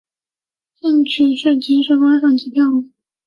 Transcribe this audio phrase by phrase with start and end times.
[0.79, 2.89] 兴趣是即时观赏及跳舞。